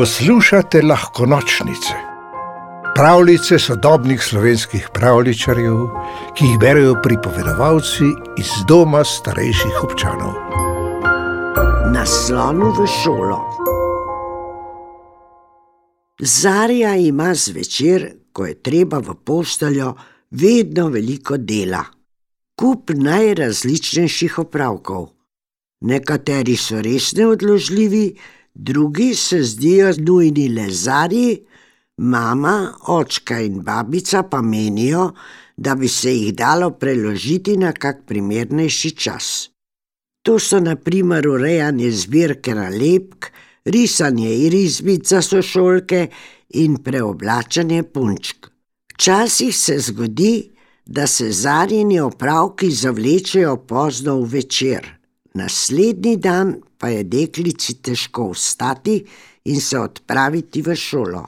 [0.00, 1.94] Poslušate lahko nočnice,
[2.94, 5.76] pravljice sodobnih slovenskih pravličarjev,
[6.36, 8.08] ki jih berijo pripovedovalci
[8.40, 10.32] iz doma starejših občanov.
[11.92, 13.38] Naslonu v šolo.
[16.20, 19.92] Zarja ima zvečer, ko je treba v posteljo,
[20.30, 21.84] vedno veliko dela.
[22.56, 25.10] Kup najrazličnejših opravkov.
[25.80, 28.06] Nekateri so res neodložljivi,
[28.54, 31.38] drugi se zdijo nujni le zarji,
[31.96, 35.10] mama, očka in babica pa menijo,
[35.56, 39.50] da bi se jih dalo preložiti na kak primernejši čas.
[40.22, 43.26] To so naprimer urejanje zbirke nalepk,
[43.64, 46.06] risanje risbic za sošolke
[46.48, 48.46] in preoblačanje punčk.
[48.94, 50.50] Včasih se zgodi,
[50.86, 54.88] da se zarjeni opravki zavlečejo pozno v večer.
[55.34, 58.96] Naslednji dan pa je deklici težko vstati
[59.52, 61.26] in se odpraviti v šolo.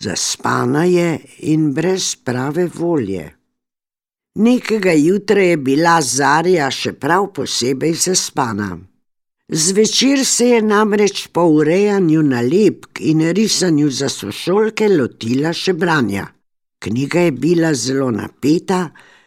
[0.00, 1.18] Zaspana je
[1.52, 3.26] in brez prave volje.
[4.34, 8.78] Nekega jutra je bila Zarja še prav posebej zaspana.
[9.52, 16.24] Zvečer se je namreč po urejanju nalepk in risanju za sošolke lotila še branja.
[16.80, 18.86] Knjiga je bila zelo napeta,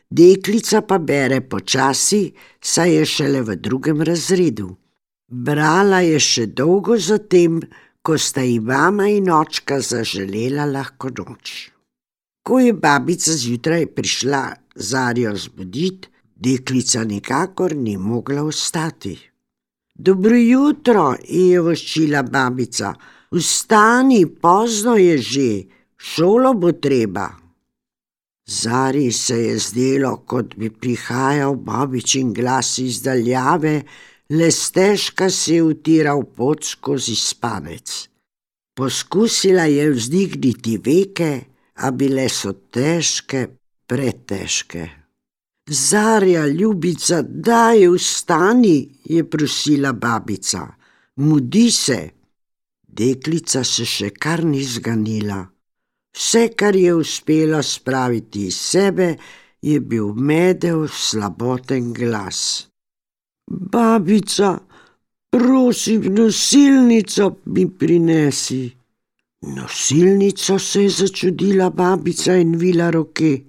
[0.10, 2.24] deklica pa bere počasi,
[2.60, 4.74] saj je šele v drugem razredu.
[5.28, 7.58] Brala je še dolgo zatem,
[8.06, 11.72] ko sta ji mama in očka zaželela lahko noč.
[12.46, 14.44] Ko je babica zjutraj prišla
[14.76, 19.16] Zarjo zbuditi, deklica nikakor ni mogla vstati.
[19.96, 22.94] Dobro jutro, je voščila babica,
[23.32, 25.50] vstani, pozno je že,
[25.98, 27.30] šolo bo treba.
[28.46, 33.82] Zari se je zdelo, kot bi prihajal babičin glas iz daljave,
[34.30, 38.10] le stežka si je utiral pot skozi spanec.
[38.76, 41.32] Poskusila je vzdigniti veke,
[41.76, 43.48] a bile so težke,
[43.88, 44.84] pretežke.
[45.70, 50.68] Zarja, ljubica, daj vstani, je prosila babica,
[51.16, 52.00] mudi se.
[52.88, 55.42] Deklica se še kar ni zganila.
[56.16, 59.16] Vse, kar je uspela spraviti iz sebe,
[59.62, 62.70] je bil medev slaboten glas.
[63.48, 64.60] Babica,
[65.30, 68.76] prosim, nosilnico mi prinesi.
[69.42, 73.46] Nosilnico se je začudila babica in vila roke.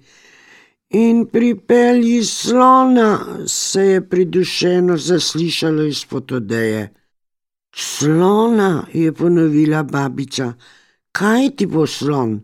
[0.89, 6.93] In pripelji slona, se je pridušeno zaslišalo izpod odeje.
[7.75, 10.53] Slona, je ponovila babica,
[11.11, 12.39] kaj ti bo slon?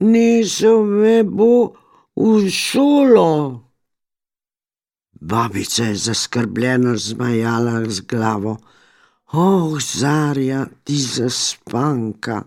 [0.00, 1.76] Nesel me bo
[2.16, 3.65] v šolo.
[5.26, 8.56] Babica je zaskrbljeno zmajala z glavo.
[9.32, 12.42] Oh, Zarja, ti zaspanka.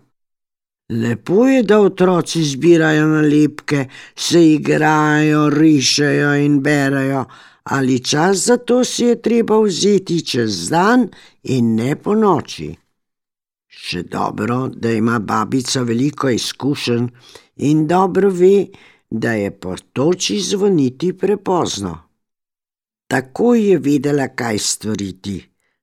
[0.90, 3.86] Lepo je, da otroci zbirajo nalepke,
[4.16, 7.26] se igrajo, rišejo in berajo,
[7.64, 11.10] ali čas za to si je treba vzeti čez dan
[11.44, 12.74] in ne po noči.
[13.68, 17.08] Še dobro, da ima babica veliko izkušenj
[17.56, 18.68] in dobro ve,
[19.10, 22.09] da je po toči zvoniti prepozno.
[23.10, 25.40] Tako je vedela, kaj storiti.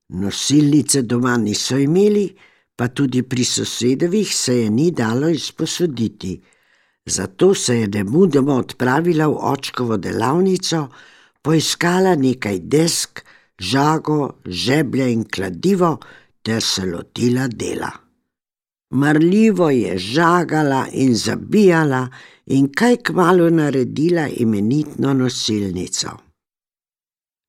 [0.09, 2.29] Nosilnice doma niso imeli,
[2.75, 6.37] pa tudi pri sosedovih se je ni dalo izposoditi.
[7.05, 10.87] Zato se je nemudoma odpravila v očkovo delavnico,
[11.41, 13.19] poiskala nekaj desk,
[13.59, 15.97] žago, žeblje in kladivo,
[16.41, 17.89] ter se lotila dela.
[18.89, 22.07] Marljivo je žagala in zabijala,
[22.45, 26.26] in kaj kmalo naredila imenitno nosilnico.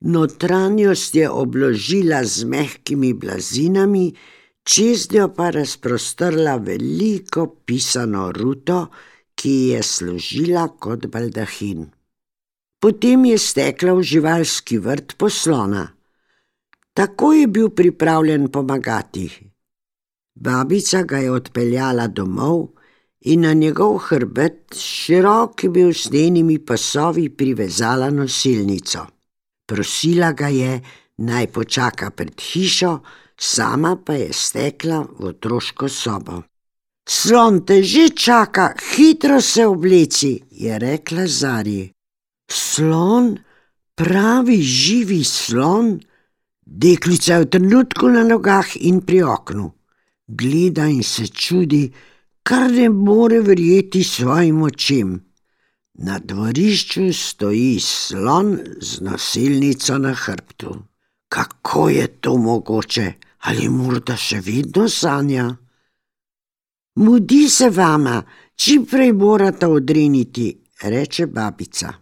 [0.01, 4.15] Notranjost je obložila z mehkimi blazinami,
[4.63, 8.87] čez njo pa razprostrla veliko pisano ruto,
[9.35, 11.91] ki je služila kot baldahin.
[12.79, 15.89] Potem je stekla v živalski vrt poslona.
[16.95, 19.27] Tako je bil pripravljen pomagati.
[20.35, 22.69] Babica ga je odpeljala domov
[23.21, 29.18] in na njegov hrbet s širokimi usnjenimi pasovi privezala nosilnico.
[29.69, 30.81] Prosila ga je,
[31.29, 32.93] naj počaka pred hišo,
[33.37, 36.43] sama pa je stekla v otroško sobo.
[37.09, 41.93] Slon te že čaka, hitro se obleci, je rekla Zari.
[42.49, 43.37] Slon,
[43.95, 46.01] pravi živi slon.
[46.65, 49.69] Deklica je v trenutku na nogah in pri oknu.
[50.29, 51.89] Gleda in se čudi,
[52.43, 55.28] kar ne more verjeti svojim očem.
[55.99, 60.77] Na dvorišču stoji slon z nosilnico na hrbtu.
[61.29, 65.49] Kako je to mogoče, ali morda še vedno sanja?
[67.03, 68.23] Mudi se vama,
[68.55, 70.47] čim prej morate odriniti,
[70.83, 71.93] reče babica.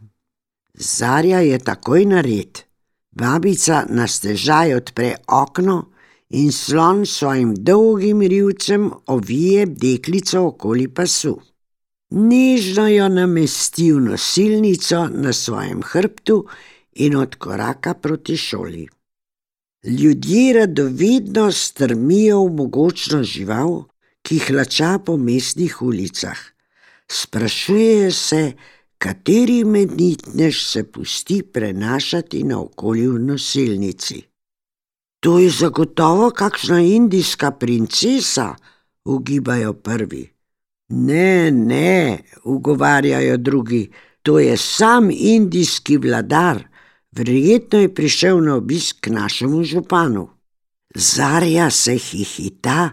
[0.75, 2.63] Zarja je takoj nared.
[3.11, 5.83] Babica na stežaj odpre okno
[6.29, 11.39] in slon svojim dolgim rivcem ovije deklico okoli pasu.
[12.11, 16.45] Nežno jo namesti v nosilnico na svojem hrbtu
[17.03, 18.87] in odkoraka proti šoli.
[19.87, 23.85] Ljudje radovedno strmijo v mogočno žival,
[24.23, 26.39] ki hlača po mestnih ulicah.
[27.11, 28.53] Sprašujejo se,
[28.99, 34.23] kateri mednitnež se pusti prenašati naokoli v nosilnici.
[35.21, 38.55] To je zagotovo kakšna indijska princesa,
[39.05, 40.36] ugibajo prvi.
[40.89, 43.91] Ne, ne, ugovarjajo drugi,
[44.23, 46.63] to je sam indijski vladar,
[47.13, 50.29] verjetno je prišel na obisk k našemu županu.
[50.95, 52.91] Zarja se hihita,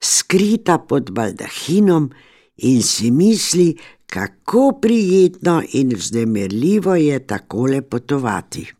[0.00, 2.10] skrita pod baldahinom
[2.56, 8.72] in si misli, kako prijetno in vznemirljivo je takole potovati.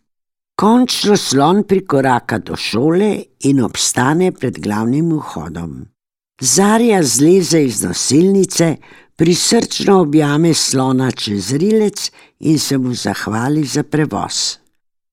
[0.57, 5.92] Končno slon prikoraka do šole in obstane pred glavnim vhodom.
[6.41, 8.77] Zarja zleze iz nosilnice,
[9.17, 14.59] prisrčno objame slona čez rilec in se mu zahvali za prevoz.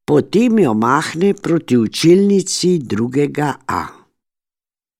[0.05, 3.85] Potem jo mahne proti učilnici drugega A.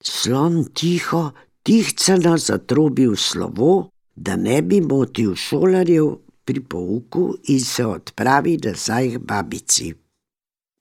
[0.04, 1.31] Slon tiho,
[1.63, 6.12] tihcano zatrobi v slovo, da ne bi motil šolarjev
[6.45, 9.94] pri pouku in se odpravi nazaj k babici.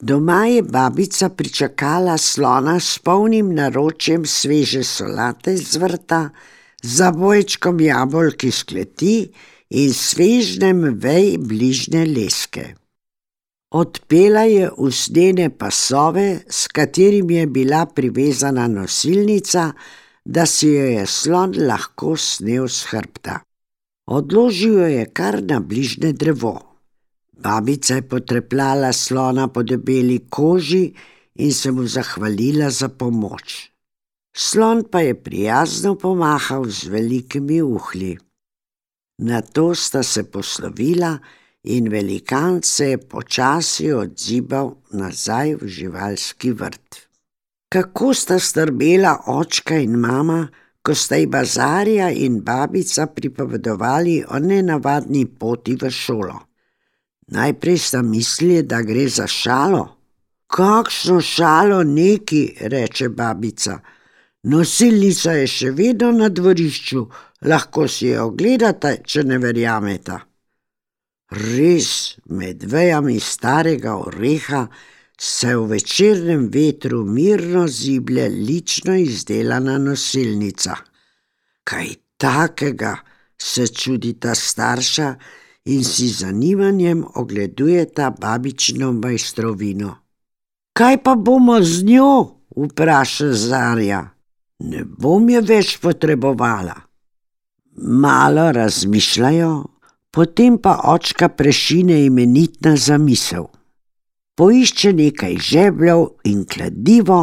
[0.02, 6.28] Doma je babica pričakala slona s polnim naročjem sveže solate z vrta,
[6.82, 9.32] za bojčkom jabolk iz kleti
[9.70, 12.74] in svežnem vej bližnje leske.
[13.74, 19.72] Odpela je usnjene pasove, s katerimi je bila privezana nosilnica,
[20.24, 23.40] da si jo je slon lahko snel s hrbta.
[24.06, 26.67] Odložil jo je kar na bližnje drevo.
[27.38, 30.92] Babica je potrepljala slona po debeli koži
[31.34, 33.70] in se mu zahvalila za pomoč.
[34.36, 38.18] Slon pa je prijazno pomahal z velikimi uhli.
[39.22, 41.18] Na to sta se poslovila
[41.62, 47.08] in velikan se je počasi odzibal nazaj v živalski vrt.
[47.72, 50.48] Kako sta strmela očka in mama,
[50.82, 56.47] ko sta ji bazarja in babica pripovedovali o nenavadni poti v šolo.
[57.28, 59.84] Najprej sta mislili, da gre za šalo.
[60.46, 63.78] Kakšno šalo neki, reče babica.
[64.42, 67.02] Nosilnica je še vedno na dvorišču,
[67.50, 70.16] lahko si jo ogledate, če ne verjamete.
[71.36, 71.90] Res,
[72.32, 74.62] med vejami starega oreha
[75.20, 80.78] se v večernem vetru mirno ziblje lično izdelana nosilnica.
[81.68, 82.94] Kaj takega
[83.36, 85.10] se čudita starša,
[85.64, 89.96] in si z zanimanjem ogledujeta babično majstrovino.
[90.72, 92.38] Kaj pa bomo z njo?
[92.56, 94.10] vpraša Zarja.
[94.58, 96.74] Ne bom je več potrebovala.
[97.78, 99.52] Malo razmišljajo,
[100.10, 103.46] potem pa očka prešine imenitna zamisel.
[104.34, 107.20] Poišče nekaj žebljev in kladivo,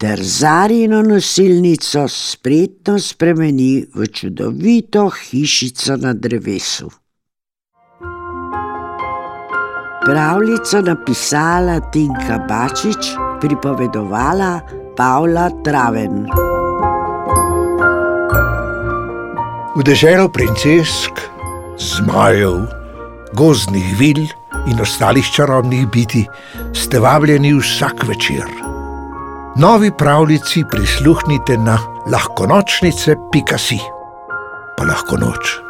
[0.00, 6.90] ter Zarjino nosilnico spretno spremeni v čudovito hišico na drevesu.
[10.04, 14.60] Pravljico napisala Tinka Bačič, pripovedovala
[14.96, 16.28] Pavla Traven.
[19.76, 21.24] V deželo princesk,
[21.80, 22.68] zmajev,
[23.32, 24.28] gozdnih vil
[24.68, 26.26] in ostalih čarobnih biti
[26.76, 28.44] ste vabljeni vsak večer.
[29.56, 31.78] Novi pravljici prisluhnite na
[32.12, 33.80] lahkonočnice.si,
[34.76, 35.63] pa lahko noč.